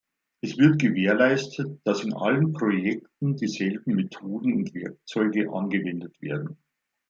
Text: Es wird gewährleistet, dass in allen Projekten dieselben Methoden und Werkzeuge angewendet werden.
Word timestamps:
Es 0.43 0.57
wird 0.57 0.81
gewährleistet, 0.81 1.79
dass 1.83 2.03
in 2.03 2.15
allen 2.15 2.53
Projekten 2.53 3.35
dieselben 3.35 3.93
Methoden 3.93 4.55
und 4.55 4.73
Werkzeuge 4.73 5.53
angewendet 5.53 6.19
werden. 6.23 6.57